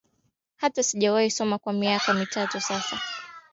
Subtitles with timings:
[0.57, 3.01] Hata sijawahi soma kwa miaka mitano sasa